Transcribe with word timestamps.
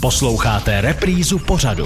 Posloucháte 0.00 0.80
reprízu 0.80 1.38
pořadu. 1.38 1.84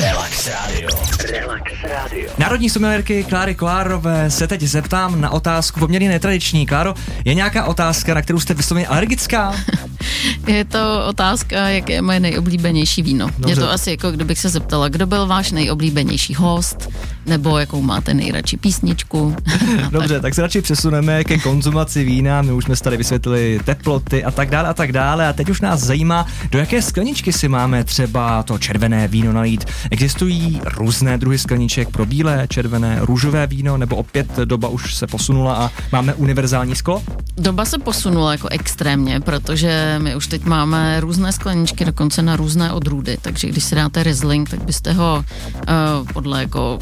Relax 0.00 0.48
Radio. 0.48 0.88
Relax 1.30 1.72
Radio. 1.82 2.30
Národní 2.38 2.70
sommelierky 2.70 3.24
Kláry 3.24 3.54
Klárové 3.54 4.30
se 4.30 4.48
teď 4.48 4.62
zeptám 4.62 5.20
na 5.20 5.30
otázku 5.30 5.80
poměrně 5.80 6.08
netradiční. 6.08 6.66
Kláro, 6.66 6.94
je 7.24 7.34
nějaká 7.34 7.64
otázka, 7.64 8.14
na 8.14 8.22
kterou 8.22 8.40
jste 8.40 8.54
vysloveně 8.54 8.86
alergická? 8.86 9.54
Je 10.46 10.64
to 10.64 11.06
otázka, 11.08 11.68
jaké 11.68 11.92
je 11.92 12.02
moje 12.02 12.20
nejoblíbenější 12.20 13.02
víno. 13.02 13.26
Dobře. 13.26 13.50
Je 13.50 13.56
to 13.56 13.70
asi 13.70 13.90
jako 13.90 14.10
kdybych 14.10 14.38
se 14.38 14.48
zeptala, 14.48 14.88
kdo 14.88 15.06
byl 15.06 15.26
váš 15.26 15.52
nejoblíbenější 15.52 16.34
host, 16.34 16.88
nebo 17.26 17.58
jakou 17.58 17.82
máte 17.82 18.14
nejradši 18.14 18.56
písničku. 18.56 19.36
Dobře, 19.90 20.20
tak. 20.20 20.34
se 20.34 20.42
radši 20.42 20.62
přesuneme 20.62 21.24
ke 21.24 21.38
konzumaci 21.38 22.04
vína. 22.04 22.42
My 22.42 22.52
už 22.52 22.64
jsme 22.64 22.76
tady 22.76 22.96
vysvětlili 22.96 23.60
teploty 23.64 24.24
a 24.24 24.30
tak 24.30 24.50
dále 24.50 24.68
a 24.68 24.74
tak 24.74 24.92
dále. 24.92 25.28
A 25.28 25.32
teď 25.32 25.50
už 25.50 25.60
nás 25.60 25.80
zajímá, 25.80 26.26
do 26.50 26.58
jaké 26.58 26.82
skleničky 26.82 27.32
si 27.32 27.48
máme 27.48 27.84
třeba 27.84 28.42
to 28.42 28.58
červené 28.58 29.08
víno 29.08 29.32
nalít. 29.32 29.64
Existují 29.90 30.60
různé 30.64 31.18
druhy 31.18 31.38
skleniček 31.38 31.88
pro 31.88 32.06
bílé, 32.06 32.46
červené, 32.48 32.98
růžové 33.00 33.46
víno, 33.46 33.76
nebo 33.76 33.96
opět 33.96 34.36
doba 34.44 34.68
už 34.68 34.94
se 34.94 35.06
posunula 35.06 35.54
a 35.54 35.70
máme 35.92 36.14
univerzální 36.14 36.76
sklo? 36.76 37.02
Doba 37.36 37.64
se 37.64 37.78
posunula 37.78 38.32
jako 38.32 38.48
extrémně, 38.48 39.20
protože 39.20 39.91
my 39.98 40.16
už 40.16 40.26
teď 40.26 40.44
máme 40.44 41.00
různé 41.00 41.32
skleničky, 41.32 41.84
dokonce 41.84 42.22
na 42.22 42.36
různé 42.36 42.72
odrůdy, 42.72 43.18
takže 43.22 43.48
když 43.48 43.64
si 43.64 43.74
dáte 43.74 44.02
Riesling, 44.02 44.50
tak 44.50 44.64
byste 44.64 44.92
ho 44.92 45.24
uh, 45.54 46.12
podle 46.12 46.40
jako 46.40 46.78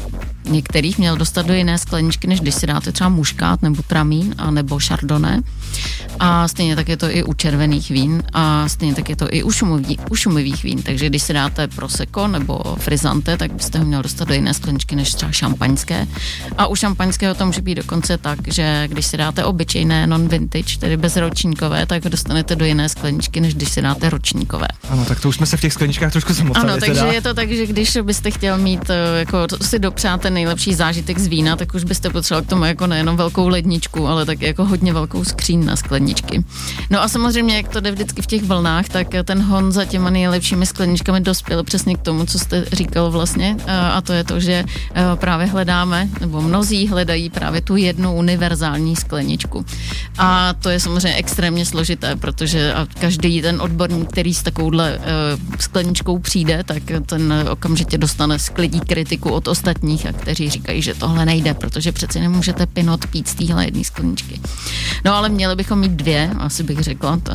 některých 0.49 0.97
měl 0.97 1.17
dostat 1.17 1.45
do 1.45 1.53
jiné 1.53 1.77
skleničky, 1.77 2.27
než 2.27 2.39
když 2.39 2.55
si 2.55 2.67
dáte 2.67 2.91
třeba 2.91 3.09
muškát 3.09 3.61
nebo 3.61 3.83
tramín 3.87 4.35
a 4.37 4.51
nebo 4.51 4.79
chardonnay. 4.87 5.39
A 6.19 6.47
stejně 6.47 6.75
tak 6.75 6.89
je 6.89 6.97
to 6.97 7.15
i 7.15 7.23
u 7.23 7.33
červených 7.33 7.89
vín 7.89 8.23
a 8.33 8.69
stejně 8.69 8.95
tak 8.95 9.09
je 9.09 9.15
to 9.15 9.33
i 9.33 9.43
u, 9.43 9.51
šumový, 9.51 9.99
u 10.09 10.15
šumivých 10.15 10.63
vín. 10.63 10.81
Takže 10.81 11.09
když 11.09 11.23
si 11.23 11.33
dáte 11.33 11.67
prosecco 11.67 12.27
nebo 12.27 12.59
frizante, 12.77 13.37
tak 13.37 13.53
byste 13.53 13.79
ho 13.79 13.85
měl 13.85 14.01
dostat 14.01 14.27
do 14.27 14.33
jiné 14.33 14.53
skleničky 14.53 14.95
než 14.95 15.13
třeba 15.13 15.31
šampaňské. 15.31 16.07
A 16.57 16.67
u 16.67 16.75
šampaňského 16.75 17.35
to 17.35 17.45
může 17.45 17.61
být 17.61 17.75
dokonce 17.75 18.17
tak, 18.17 18.39
že 18.47 18.87
když 18.87 19.05
si 19.05 19.17
dáte 19.17 19.45
obyčejné 19.45 20.07
non-vintage, 20.07 20.77
tedy 20.79 20.97
bezročníkové, 20.97 21.85
tak 21.85 22.03
ho 22.03 22.09
dostanete 22.09 22.55
do 22.55 22.65
jiné 22.65 22.89
skleničky, 22.89 23.41
než 23.41 23.55
když 23.55 23.69
si 23.69 23.81
dáte 23.81 24.09
ročníkové. 24.09 24.67
Ano, 24.89 25.05
tak 25.05 25.19
to 25.19 25.29
už 25.29 25.35
jsme 25.35 25.45
se 25.45 25.57
v 25.57 25.61
těch 25.61 25.73
skleničkách 25.73 26.11
trošku 26.11 26.33
zamotali. 26.33 26.69
Ano, 26.69 26.79
takže 26.79 27.01
teda. 27.01 27.11
je 27.11 27.21
to 27.21 27.33
tak, 27.33 27.51
že 27.51 27.65
když 27.65 27.97
byste 28.01 28.31
chtěl 28.31 28.57
mít, 28.57 28.89
eh, 28.89 29.19
jako 29.19 29.47
si 29.61 29.79
dopřát 29.79 30.25
ten 30.31 30.35
nejlepší 30.35 30.73
zážitek 30.73 31.19
z 31.19 31.27
vína, 31.27 31.55
tak 31.55 31.75
už 31.75 31.83
byste 31.83 32.09
potřeboval 32.09 32.43
k 32.45 32.49
tomu 32.49 32.65
jako 32.65 32.87
nejenom 32.87 33.17
velkou 33.17 33.47
ledničku, 33.47 34.07
ale 34.07 34.25
tak 34.25 34.41
jako 34.41 34.65
hodně 34.65 34.93
velkou 34.93 35.23
skříň 35.23 35.65
na 35.65 35.75
skleničky. 35.75 36.43
No 36.89 37.03
a 37.03 37.07
samozřejmě, 37.07 37.55
jak 37.55 37.67
to 37.67 37.79
jde 37.79 37.91
vždycky 37.91 38.21
v 38.21 38.25
těch 38.25 38.43
vlnách, 38.43 38.89
tak 38.89 39.07
ten 39.23 39.41
hon 39.41 39.71
za 39.71 39.85
těma 39.85 40.09
nejlepšími 40.09 40.65
skleničkami 40.65 41.19
dospěl 41.19 41.63
přesně 41.63 41.95
k 41.95 42.01
tomu, 42.01 42.25
co 42.25 42.39
jste 42.39 42.65
říkal 42.71 43.11
vlastně, 43.11 43.57
a 43.67 44.01
to 44.01 44.13
je 44.13 44.23
to, 44.23 44.39
že 44.39 44.63
právě 45.15 45.47
hledáme, 45.47 46.09
nebo 46.21 46.41
mnozí 46.41 46.87
hledají 46.87 47.29
právě 47.29 47.61
tu 47.61 47.75
jednu 47.75 48.15
univerzální 48.15 48.95
skleničku. 48.95 49.65
A 50.17 50.53
to 50.53 50.69
je 50.69 50.79
samozřejmě 50.79 51.15
extrémně 51.15 51.65
složité, 51.65 52.15
protože 52.15 52.73
každý 52.99 53.41
ten 53.41 53.61
odborník, 53.61 54.09
který 54.09 54.33
s 54.33 54.43
takovouhle 54.43 54.99
skleničkou 55.59 56.19
přijde, 56.19 56.63
tak 56.63 56.83
ten 57.05 57.33
okamžitě 57.51 57.97
dostane 57.97 58.39
sklidí 58.39 58.79
kritiku 58.79 59.29
od 59.29 59.47
ostatních, 59.47 60.05
a 60.05 60.11
kteří 60.21 60.49
říkají, 60.49 60.81
že 60.81 60.93
tohle 60.93 61.25
nejde, 61.25 61.53
protože 61.53 61.91
přece 61.91 62.19
nemůžete 62.19 62.65
pinot 62.65 63.05
pít 63.07 63.27
z 63.27 63.35
téhle 63.35 63.65
jedné 63.65 63.83
skleničky. 63.83 64.39
No 65.05 65.13
ale 65.13 65.29
měli 65.29 65.55
bychom 65.55 65.79
mít 65.79 65.91
dvě, 65.91 66.31
asi 66.37 66.63
bych 66.63 66.79
řekla, 66.79 67.17
to, 67.23 67.31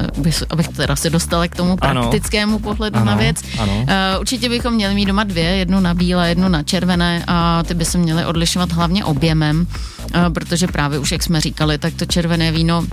abych 0.51 0.69
teda 0.69 0.97
se 0.97 1.11
dostala 1.11 1.49
k 1.49 1.57
tomu 1.57 1.77
praktickému 1.77 2.57
ano. 2.57 2.59
pohledu 2.59 2.97
ano, 2.97 3.07
na 3.07 3.15
věc. 3.15 3.43
Ano. 3.59 3.73
Uh, 3.77 4.21
určitě 4.21 4.49
bychom 4.49 4.75
měli 4.75 4.95
mít 4.95 5.07
doma 5.07 5.25
dvě, 5.25 5.45
jednu 5.45 5.81
na 5.81 5.95
bílé, 5.95 6.29
jednu 6.29 6.49
na 6.49 6.63
červené 6.63 7.25
a 7.27 7.63
ty 7.63 7.75
by 7.75 7.85
se 7.85 7.99
měly 7.99 8.25
odlišovat 8.25 8.73
hlavně 8.73 9.05
objemem, 9.05 9.67
uh, 9.67 10.33
protože 10.35 10.67
právě 10.67 10.99
už, 10.99 11.13
jak 11.13 11.23
jsme 11.23 11.41
říkali, 11.41 11.79
tak 11.79 11.95
to 11.95 12.07
červené 12.07 12.53
víno 12.53 12.85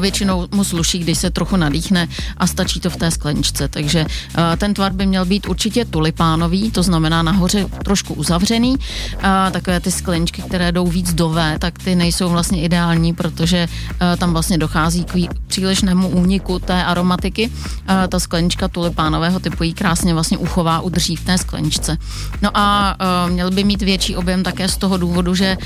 Většinou 0.00 0.46
mu 0.54 0.64
sluší, 0.64 0.98
když 0.98 1.18
se 1.18 1.30
trochu 1.30 1.56
nadýchne 1.56 2.08
a 2.36 2.46
stačí 2.46 2.80
to 2.80 2.90
v 2.90 2.96
té 2.96 3.10
skleničce. 3.10 3.68
Takže 3.68 4.06
uh, 4.06 4.42
ten 4.56 4.74
tvar 4.74 4.92
by 4.92 5.06
měl 5.06 5.24
být 5.24 5.48
určitě 5.48 5.84
tulipánový, 5.84 6.70
to 6.70 6.82
znamená 6.82 7.22
nahoře 7.22 7.66
trošku 7.84 8.14
uzavřený. 8.14 8.70
Uh, 8.70 9.22
takové 9.50 9.80
ty 9.80 9.90
skleničky, 9.90 10.42
které 10.42 10.72
jdou 10.72 10.86
víc 10.86 11.14
do 11.14 11.28
V, 11.28 11.58
tak 11.58 11.78
ty 11.78 11.94
nejsou 11.94 12.28
vlastně 12.28 12.62
ideální, 12.62 13.14
protože 13.14 13.68
uh, 13.68 14.16
tam 14.16 14.32
vlastně 14.32 14.58
dochází 14.58 15.04
k 15.04 15.14
přílišnému 15.46 16.08
úniku 16.08 16.58
té 16.58 16.84
aromatiky. 16.84 17.50
Ta 18.08 18.18
sklenička 18.18 18.68
tulipánového 18.68 19.40
typu 19.40 19.62
ji 19.62 19.72
krásně 19.72 20.14
vlastně 20.14 20.38
uchová, 20.38 20.80
udrží 20.80 21.16
v 21.16 21.24
té 21.24 21.38
skleničce. 21.38 21.96
No 22.42 22.50
a 22.54 22.96
měl 23.28 23.50
by 23.50 23.64
mít 23.64 23.82
větší 23.82 24.16
objem 24.16 24.42
také 24.42 24.68
z 24.68 24.76
toho 24.76 24.96
důvodu, 24.96 25.34
že 25.34 25.56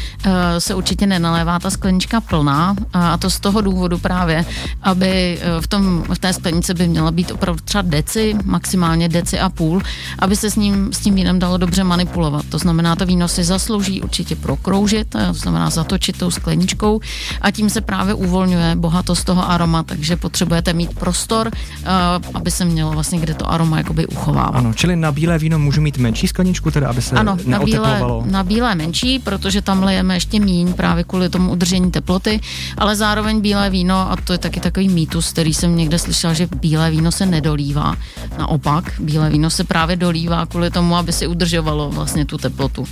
se 0.58 0.74
určitě 0.74 1.06
nenalévá 1.06 1.58
ta 1.58 1.70
sklenička 1.70 2.20
plná 2.20 2.76
a 2.92 3.16
to 3.16 3.30
z 3.30 3.40
toho 3.40 3.60
důvodu 3.60 3.98
právě, 4.04 4.44
aby 4.82 5.38
eh, 5.40 5.60
v, 5.60 5.66
tom, 5.66 6.04
v 6.14 6.18
té 6.18 6.32
sklenici 6.32 6.74
by 6.74 6.88
měla 6.88 7.10
být 7.10 7.32
opravdu 7.32 7.60
třeba 7.64 7.82
deci, 7.82 8.36
maximálně 8.44 9.08
deci 9.08 9.40
a 9.40 9.48
půl, 9.48 9.80
aby 10.18 10.36
se 10.36 10.50
s, 10.50 10.56
ním, 10.56 10.92
s 10.92 10.98
tím 10.98 11.14
vínem 11.14 11.38
dalo 11.38 11.56
dobře 11.56 11.84
manipulovat. 11.84 12.44
To 12.52 12.58
znamená, 12.58 12.96
to 12.96 13.06
víno 13.06 13.28
si 13.28 13.44
zaslouží 13.44 14.02
určitě 14.04 14.36
prokroužit, 14.36 15.08
to 15.08 15.32
znamená 15.32 15.70
zatočit 15.70 16.18
tou 16.18 16.30
skleničkou 16.30 17.00
a 17.40 17.50
tím 17.50 17.70
se 17.70 17.80
právě 17.80 18.14
uvolňuje 18.14 18.76
bohatost 18.76 19.24
toho 19.24 19.50
aroma, 19.50 19.82
takže 19.82 20.16
potřebujete 20.16 20.72
mít 20.72 20.92
prostor, 20.98 21.48
uh, 21.48 22.36
aby 22.36 22.50
se 22.50 22.64
mělo 22.64 22.92
vlastně 22.92 23.18
kde 23.18 23.34
to 23.34 23.50
aroma 23.50 23.78
jakoby 23.78 24.06
uchovávat. 24.06 24.54
Ano, 24.54 24.74
čili 24.74 24.96
na 24.96 25.12
bílé 25.12 25.38
víno 25.38 25.58
můžu 25.58 25.80
mít 25.80 25.98
menší 25.98 26.28
skleničku, 26.28 26.70
teda 26.70 26.90
aby 26.92 27.02
se 27.02 27.16
ano, 27.16 27.36
na 27.46 27.58
bílé, 27.58 28.00
na 28.24 28.42
bílé 28.42 28.74
menší, 28.74 29.18
protože 29.18 29.62
tam 29.62 29.82
lejeme 29.82 30.16
ještě 30.16 30.40
míň 30.40 30.72
právě 30.72 31.04
kvůli 31.04 31.28
tomu 31.28 31.52
udržení 31.52 31.90
teploty, 31.90 32.40
ale 32.78 32.96
zároveň 32.96 33.40
bílé 33.40 33.70
víno 33.70 33.93
víno, 33.94 34.12
a 34.12 34.16
to 34.24 34.32
je 34.32 34.38
taky 34.38 34.60
takový 34.60 34.88
mýtus, 34.88 35.32
který 35.32 35.54
jsem 35.54 35.76
někde 35.76 35.98
slyšel, 35.98 36.34
že 36.34 36.48
bílé 36.60 36.90
víno 36.90 37.12
se 37.12 37.26
nedolívá. 37.26 37.94
Naopak, 38.38 38.92
bílé 39.00 39.30
víno 39.30 39.50
se 39.50 39.64
právě 39.64 39.96
dolívá 39.96 40.46
kvůli 40.46 40.70
tomu, 40.70 40.96
aby 40.96 41.12
si 41.12 41.26
udržovalo 41.26 41.90
vlastně 41.90 42.24
tu 42.24 42.38
teplotu. 42.38 42.84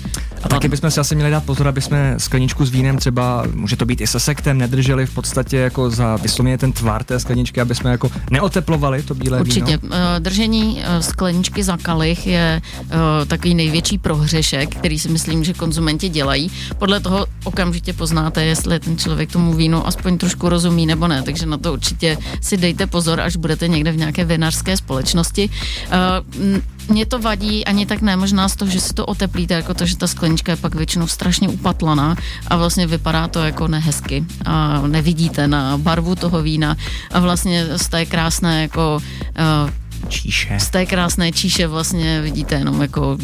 A 0.42 0.48
taky 0.48 0.68
bychom 0.68 0.90
si 0.90 1.00
asi 1.00 1.14
měli 1.14 1.30
dát 1.30 1.44
pozor, 1.44 1.68
aby 1.68 1.80
jsme 1.80 2.14
skleničku 2.18 2.66
s 2.66 2.70
vínem 2.70 2.98
třeba, 2.98 3.44
může 3.54 3.76
to 3.76 3.86
být 3.86 4.00
i 4.00 4.06
se 4.06 4.20
sektem, 4.20 4.58
nedrželi 4.58 5.06
v 5.06 5.14
podstatě 5.14 5.56
jako 5.56 5.90
za 5.90 6.16
vysloveně 6.16 6.58
ten 6.58 6.72
tvar 6.72 7.04
té 7.04 7.20
skleničky, 7.20 7.60
aby 7.60 7.74
jsme 7.74 7.90
jako 7.90 8.10
neoteplovali 8.30 9.02
to 9.02 9.14
bílé 9.14 9.40
Určitě. 9.40 9.60
víno. 9.60 9.78
Určitě. 9.82 10.18
Držení 10.18 10.82
eh, 10.82 11.02
skleničky 11.02 11.62
za 11.62 11.76
kalich 11.76 12.26
je 12.26 12.62
eh, 12.62 13.26
takový 13.26 13.54
největší 13.54 13.98
prohřešek, 13.98 14.74
který 14.76 14.98
si 14.98 15.08
myslím, 15.08 15.44
že 15.44 15.54
konzumenti 15.54 16.08
dělají. 16.08 16.50
Podle 16.78 17.00
toho 17.00 17.26
okamžitě 17.44 17.92
poznáte, 17.92 18.44
jestli 18.44 18.80
ten 18.80 18.98
člověk 18.98 19.32
tomu 19.32 19.54
vínu 19.54 19.86
aspoň 19.86 20.18
trošku 20.18 20.48
rozumí 20.48 20.86
nebo 20.86 21.08
ne, 21.08 21.22
takže 21.22 21.46
na 21.46 21.58
to 21.58 21.72
určitě 21.72 22.18
si 22.40 22.56
dejte 22.56 22.86
pozor, 22.86 23.20
až 23.20 23.36
budete 23.36 23.68
někde 23.68 23.92
v 23.92 23.96
nějaké 23.96 24.24
vinařské 24.24 24.76
společnosti. 24.76 25.50
Uh, 26.88 27.06
to 27.08 27.18
vadí 27.18 27.64
ani 27.64 27.86
tak 27.86 28.02
ne, 28.02 28.16
možná 28.16 28.48
z 28.48 28.56
toho, 28.56 28.70
že 28.70 28.80
si 28.80 28.94
to 28.94 29.06
oteplíte, 29.06 29.54
jako 29.54 29.74
to, 29.74 29.86
že 29.86 29.96
ta 29.96 30.06
sklenička 30.06 30.52
je 30.52 30.56
pak 30.56 30.74
většinou 30.74 31.06
strašně 31.06 31.48
upatlaná 31.48 32.16
a 32.48 32.56
vlastně 32.56 32.86
vypadá 32.86 33.28
to 33.28 33.44
jako 33.44 33.68
nehezky 33.68 34.24
a 34.44 34.82
nevidíte 34.86 35.48
na 35.48 35.78
barvu 35.78 36.14
toho 36.14 36.42
vína 36.42 36.76
a 37.10 37.20
vlastně 37.20 37.78
z 37.78 37.88
té 37.88 38.06
krásné 38.06 38.62
jako 38.62 38.96
uh, 38.96 39.70
číše. 40.08 40.58
Z 40.60 40.70
té 40.70 40.86
krásné 40.86 41.32
číše 41.32 41.66
vlastně 41.66 42.20
vidíte 42.20 42.54
jenom 42.54 42.82
jako 42.82 43.18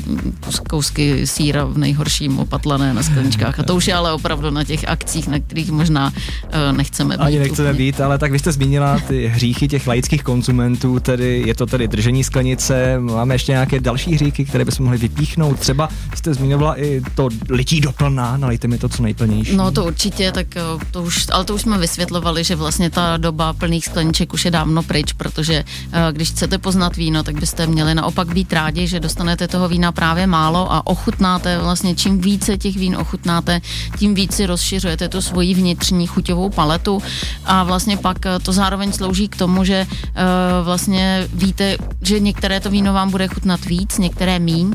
kousky 0.70 1.26
síra 1.26 1.64
v 1.64 1.78
nejhorším 1.78 2.38
opatlané 2.38 2.94
na 2.94 3.02
skleničkách. 3.02 3.60
A 3.60 3.62
to 3.62 3.76
už 3.76 3.86
je 3.86 3.94
ale 3.94 4.12
opravdu 4.12 4.50
na 4.50 4.64
těch 4.64 4.88
akcích, 4.88 5.28
na 5.28 5.38
kterých 5.38 5.70
možná 5.70 6.12
uh, 6.44 6.76
nechceme 6.76 7.16
být. 7.16 7.22
Ani 7.22 7.38
nechceme 7.38 7.70
úplně. 7.70 7.84
být, 7.84 8.00
ale 8.00 8.18
tak 8.18 8.32
vy 8.32 8.38
jste 8.38 8.52
zmínila 8.52 9.00
ty 9.08 9.26
hříchy 9.26 9.68
těch 9.68 9.86
laických 9.86 10.22
konzumentů, 10.22 11.00
tedy 11.00 11.42
je 11.46 11.54
to 11.54 11.66
tedy 11.66 11.88
držení 11.88 12.24
sklenice, 12.24 12.98
máme 12.98 13.34
ještě 13.34 13.52
nějaké 13.52 13.81
další 13.81 14.14
hříchy, 14.14 14.44
které 14.44 14.64
bychom 14.64 14.84
mohli 14.84 14.98
vypíchnout. 14.98 15.58
Třeba 15.58 15.88
jste 16.14 16.34
zmiňovala 16.34 16.81
i 16.81 17.02
to 17.14 17.28
lití 17.50 17.81
doplná, 17.81 18.36
nalejte 18.36 18.69
mi 18.69 18.78
to 18.78 18.88
co 18.88 19.02
nejplnější. 19.02 19.56
No 19.56 19.70
to 19.70 19.84
určitě, 19.84 20.32
tak 20.32 20.56
eh, 20.56 20.60
to 20.90 21.02
už, 21.02 21.26
ale 21.32 21.44
to 21.44 21.54
už 21.54 21.62
jsme 21.62 21.78
vysvětlovali, 21.78 22.44
že 22.44 22.56
vlastně 22.56 22.90
ta 22.90 23.16
doba 23.16 23.52
plných 23.52 23.84
skleniček 23.84 24.32
už 24.34 24.44
je 24.44 24.50
dávno 24.50 24.82
pryč, 24.82 25.12
protože 25.12 25.64
uh, 25.86 25.92
když 26.12 26.31
chcete 26.31 26.58
poznat 26.69 26.97
víno, 26.97 27.23
tak 27.23 27.41
byste 27.41 27.67
měli 27.67 27.94
naopak 27.94 28.29
být 28.29 28.53
rádi, 28.53 28.87
že 28.87 29.00
dostanete 29.00 29.49
toho 29.49 29.69
vína 29.69 29.93
právě 29.93 30.26
málo 30.26 30.73
a 30.73 30.87
ochutnáte 30.87 31.59
vlastně 31.59 31.94
čím 31.94 32.20
více 32.20 32.59
těch 32.59 32.76
vín 32.76 32.97
ochutnáte, 32.97 33.61
tím 33.99 34.15
víc 34.15 34.35
si 34.35 34.47
rozšiřujete 34.47 35.09
tu 35.09 35.20
svoji 35.20 35.55
vnitřní 35.55 36.06
chuťovou 36.06 36.50
paletu. 36.50 37.00
A 37.44 37.65
vlastně 37.65 37.97
pak 37.97 38.26
eh, 38.26 38.38
to 38.38 38.53
zároveň 38.53 38.93
slouží 38.93 39.29
k 39.29 39.37
tomu, 39.37 39.65
že 39.65 39.87
uh, 39.88 40.65
vlastně 40.65 41.29
víte, 41.32 41.76
že 42.03 42.20
některé 42.20 42.61
to 42.61 42.70
víno 42.70 42.93
vám 42.93 43.11
bude 43.11 43.29
chutnat 43.29 43.65
víc, 43.65 43.99
některé 43.99 44.38
míň. 44.38 44.73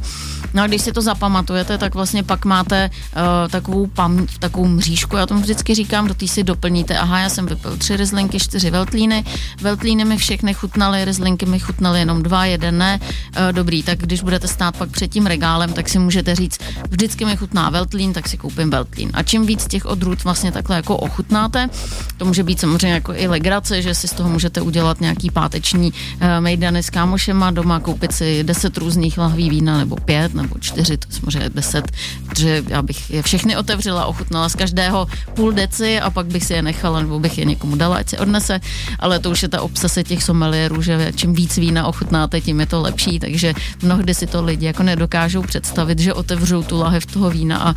No 0.53 0.63
a 0.63 0.67
když 0.67 0.81
si 0.81 0.91
to 0.91 1.01
zapamatujete, 1.01 1.77
tak 1.77 1.95
vlastně 1.95 2.23
pak 2.23 2.45
máte 2.45 2.89
uh, 2.89 3.49
takovou 3.49 3.87
pam, 3.87 4.27
takovou 4.39 4.67
mřížku, 4.67 5.15
já 5.17 5.25
tomu 5.25 5.41
vždycky 5.41 5.75
říkám, 5.75 6.07
do 6.07 6.13
té 6.13 6.27
si 6.27 6.43
doplníte, 6.43 6.97
aha, 6.97 7.19
já 7.19 7.29
jsem 7.29 7.45
vypil 7.45 7.77
tři 7.77 7.97
rizlinky, 7.97 8.39
čtyři 8.39 8.69
veltlíny, 8.69 9.25
veltlíny 9.61 10.05
mi 10.05 10.17
všechny 10.17 10.53
chutnaly, 10.53 11.05
rizlinky 11.05 11.45
mi 11.45 11.59
chutnaly 11.59 11.82
jenom 11.91 12.23
dva, 12.23 12.45
jeden 12.45 12.77
ne. 12.77 12.99
E, 13.35 13.53
dobrý, 13.53 13.83
tak 13.83 13.99
když 13.99 14.21
budete 14.21 14.47
stát 14.47 14.77
pak 14.77 14.89
před 14.89 15.07
tím 15.07 15.25
regálem, 15.25 15.73
tak 15.73 15.89
si 15.89 15.99
můžete 15.99 16.35
říct, 16.35 16.59
vždycky 16.89 17.25
mi 17.25 17.37
chutná 17.37 17.69
Veltlín, 17.69 18.13
tak 18.13 18.29
si 18.29 18.37
koupím 18.37 18.69
Veltlín. 18.69 19.09
A 19.13 19.23
čím 19.23 19.45
víc 19.45 19.67
těch 19.67 19.85
odrůd 19.85 20.23
vlastně 20.23 20.51
takhle 20.51 20.75
jako 20.75 20.97
ochutnáte, 20.97 21.69
to 22.17 22.25
může 22.25 22.43
být 22.43 22.59
samozřejmě 22.59 22.93
jako 22.93 23.13
i 23.13 23.27
legrace, 23.27 23.81
že 23.81 23.95
si 23.95 24.07
z 24.07 24.13
toho 24.13 24.29
můžete 24.29 24.61
udělat 24.61 25.01
nějaký 25.01 25.31
páteční 25.31 25.93
e, 26.19 26.41
mejdany 26.41 26.83
s 26.83 26.89
kámošema, 26.89 27.51
doma 27.51 27.79
koupit 27.79 28.11
si 28.11 28.43
deset 28.43 28.77
různých 28.77 29.17
lahví 29.17 29.49
vína, 29.49 29.77
nebo 29.77 29.95
pět, 29.95 30.33
nebo 30.33 30.55
čtyři, 30.59 30.97
to 30.97 31.07
samozřejmě 31.11 31.49
deset, 31.49 31.91
protože 32.29 32.63
já 32.67 32.81
bych 32.81 33.09
je 33.11 33.21
všechny 33.21 33.57
otevřela, 33.57 34.05
ochutnala 34.05 34.49
z 34.49 34.55
každého 34.55 35.07
půl 35.33 35.51
deci 35.51 35.99
a 35.99 36.09
pak 36.09 36.25
bych 36.25 36.45
si 36.45 36.53
je 36.53 36.61
nechala, 36.61 36.99
nebo 37.01 37.19
bych 37.19 37.37
je 37.37 37.45
někomu 37.45 37.75
dala, 37.75 37.95
ať 37.97 38.09
si 38.09 38.17
odnese, 38.17 38.59
ale 38.99 39.19
to 39.19 39.31
už 39.31 39.41
je 39.43 39.49
ta 39.49 39.61
obsese 39.61 40.03
těch 40.03 40.23
somelierů, 40.23 40.81
že 40.81 41.11
čím 41.15 41.33
víc 41.33 41.57
vína 41.57 41.72
ochutnáte, 41.81 42.41
tím 42.41 42.59
je 42.59 42.65
to 42.65 42.81
lepší, 42.81 43.19
takže 43.19 43.53
mnohdy 43.81 44.13
si 44.13 44.27
to 44.27 44.43
lidi 44.43 44.65
jako 44.65 44.83
nedokážou 44.83 45.41
představit, 45.41 45.99
že 45.99 46.13
otevřou 46.13 46.63
tu 46.63 46.77
lahev 46.79 47.05
toho 47.05 47.29
vína 47.29 47.57
a, 47.57 47.75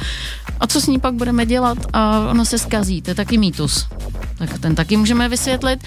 a 0.60 0.66
co 0.66 0.80
s 0.80 0.86
ní 0.86 1.00
pak 1.00 1.14
budeme 1.14 1.46
dělat 1.46 1.78
a 1.92 2.28
ono 2.30 2.44
se 2.44 2.58
skazí, 2.58 3.02
to 3.02 3.10
je 3.10 3.14
taky 3.14 3.38
mýtus. 3.38 3.86
Tak 4.38 4.58
ten 4.58 4.74
taky 4.74 4.96
můžeme 4.96 5.28
vysvětlit. 5.28 5.80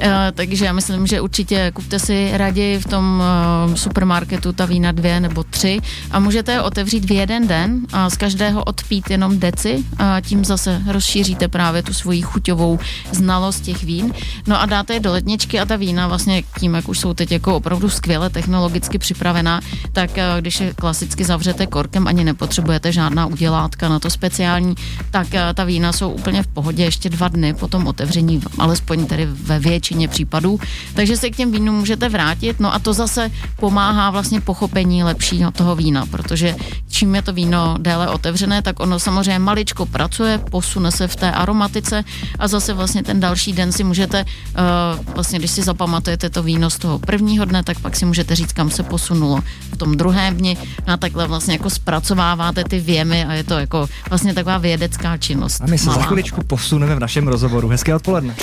Eh, 0.00 0.32
takže 0.34 0.64
já 0.64 0.72
myslím, 0.72 1.06
že 1.06 1.20
určitě 1.20 1.70
kupte 1.74 1.98
si 1.98 2.30
raději 2.32 2.78
v 2.78 2.84
tom 2.86 3.22
uh, 3.68 3.74
supermarketu 3.74 4.52
ta 4.52 4.66
vína 4.66 4.92
dvě 4.92 5.20
nebo 5.20 5.44
tři 5.44 5.80
a 6.10 6.18
můžete 6.18 6.52
je 6.52 6.62
otevřít 6.62 7.04
v 7.04 7.12
jeden 7.12 7.48
den 7.48 7.86
a 7.92 8.10
z 8.10 8.16
každého 8.16 8.64
odpít 8.64 9.10
jenom 9.10 9.38
deci 9.38 9.84
a 9.98 10.20
tím 10.20 10.44
zase 10.44 10.82
rozšíříte 10.86 11.48
právě 11.48 11.82
tu 11.82 11.94
svoji 11.94 12.22
chuťovou 12.22 12.78
znalost 13.12 13.60
těch 13.60 13.84
vín. 13.84 14.12
No 14.46 14.60
a 14.60 14.66
dáte 14.66 14.94
je 14.94 15.00
do 15.00 15.12
ledničky 15.12 15.60
a 15.60 15.64
ta 15.64 15.76
vína 15.76 16.08
vlastně 16.08 16.42
tím, 16.60 16.74
jak 16.74 16.88
už 16.88 16.98
jsou 16.98 17.14
teď 17.14 17.32
jako 17.32 17.56
opravdu 17.56 17.88
skvěle 17.88 18.30
technologicky 18.30 18.98
připravená, 18.98 19.60
tak 19.92 20.10
uh, 20.10 20.40
když 20.40 20.60
je 20.60 20.74
klasicky 20.74 21.24
zavřete 21.24 21.66
korkem, 21.66 22.06
ani 22.06 22.24
nepotřebujete 22.24 22.92
žádná 22.92 23.26
udělátka 23.26 23.88
na 23.88 23.98
to 23.98 24.10
speciální, 24.10 24.74
tak 25.10 25.26
ta 25.54 25.64
vína 25.64 25.92
jsou 25.92 26.10
úplně 26.10 26.42
v 26.42 26.46
pohodě 26.46 26.84
ještě 26.84 27.10
dva 27.10 27.28
dny 27.28 27.54
po 27.54 27.68
tom 27.84 27.90
otevření, 27.90 28.40
alespoň 28.58 29.06
tedy 29.06 29.26
ve 29.26 29.58
většině 29.58 30.08
případů. 30.08 30.60
Takže 30.94 31.16
se 31.16 31.30
k 31.30 31.36
těm 31.36 31.52
vínům 31.52 31.84
můžete 31.84 32.08
vrátit, 32.08 32.60
no 32.60 32.74
a 32.74 32.78
to 32.78 32.92
zase 32.92 33.30
pomáhá 33.60 34.10
vlastně 34.10 34.40
pochopení 34.40 35.04
lepšího 35.04 35.50
toho 35.50 35.76
vína, 35.76 36.06
protože 36.06 36.56
čím 36.88 37.14
je 37.14 37.22
to 37.22 37.32
víno 37.32 37.76
déle 37.80 38.08
otevřené, 38.08 38.62
tak 38.62 38.80
ono 38.80 38.98
samozřejmě 38.98 39.38
maličko 39.38 39.86
pracuje, 39.86 40.38
posune 40.38 40.90
se 40.90 41.08
v 41.08 41.16
té 41.16 41.32
aromatice 41.32 42.04
a 42.38 42.48
zase 42.48 42.72
vlastně 42.72 43.02
ten 43.02 43.20
další 43.20 43.52
den 43.52 43.72
si 43.72 43.84
můžete, 43.84 44.24
uh, 44.24 45.04
vlastně 45.14 45.38
když 45.38 45.50
si 45.50 45.62
zapamatujete 45.62 46.30
to 46.30 46.42
víno 46.42 46.70
z 46.70 46.78
toho 46.78 46.98
prvního 46.98 47.44
dne, 47.44 47.62
tak 47.62 47.80
pak 47.80 47.96
si 47.96 48.06
můžete 48.06 48.34
říct, 48.34 48.52
kam 48.52 48.70
se 48.70 48.82
posunulo 48.82 49.40
v 49.72 49.76
tom 49.76 49.96
druhém 49.96 50.36
dni 50.36 50.56
no 50.86 50.94
a 50.94 50.96
takhle 50.96 51.26
vlastně 51.26 51.54
jako 51.54 51.70
zpracováváte 51.70 52.64
ty 52.64 52.80
věmy 52.80 53.24
a 53.24 53.32
je 53.32 53.44
to 53.44 53.58
jako 53.58 53.88
vlastně 54.08 54.34
taková 54.34 54.58
vědecká 54.58 55.16
činnost. 55.16 55.60
A 55.60 55.66
my 55.66 55.78
se 55.78 55.86
Malá. 55.86 55.98
za 55.98 56.06
chviličku 56.06 56.44
posuneme 56.46 56.94
v 56.94 56.98
našem 56.98 57.28
rozhovoru. 57.28 57.68
Hezké 57.74 57.94
odpoledne. 57.94 58.34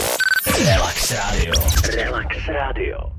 Relax 0.43 1.11
Radio. 1.11 1.53
Relax 1.87 2.35
Radio. 2.47 3.11